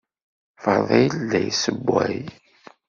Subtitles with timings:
[0.63, 2.17] Fadil la yessewway.